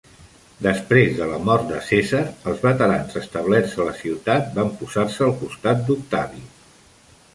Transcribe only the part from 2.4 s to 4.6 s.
els veterans establerts a la ciutat